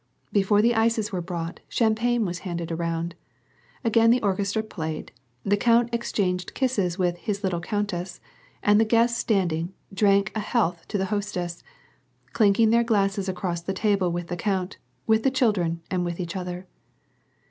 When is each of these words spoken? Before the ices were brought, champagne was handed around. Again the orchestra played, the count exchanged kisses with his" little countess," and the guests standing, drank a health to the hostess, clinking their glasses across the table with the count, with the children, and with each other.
Before 0.33 0.63
the 0.63 0.73
ices 0.73 1.11
were 1.11 1.21
brought, 1.21 1.59
champagne 1.69 2.25
was 2.25 2.39
handed 2.39 2.71
around. 2.71 3.13
Again 3.83 4.09
the 4.09 4.19
orchestra 4.23 4.63
played, 4.63 5.11
the 5.43 5.55
count 5.55 5.93
exchanged 5.93 6.55
kisses 6.55 6.97
with 6.97 7.17
his" 7.17 7.43
little 7.43 7.61
countess," 7.61 8.19
and 8.63 8.81
the 8.81 8.83
guests 8.83 9.19
standing, 9.19 9.73
drank 9.93 10.31
a 10.33 10.39
health 10.39 10.87
to 10.87 10.97
the 10.97 11.05
hostess, 11.13 11.61
clinking 12.33 12.71
their 12.71 12.83
glasses 12.83 13.29
across 13.29 13.61
the 13.61 13.73
table 13.75 14.11
with 14.11 14.25
the 14.29 14.37
count, 14.37 14.77
with 15.05 15.21
the 15.21 15.29
children, 15.29 15.81
and 15.91 16.03
with 16.03 16.19
each 16.19 16.35
other. 16.35 16.65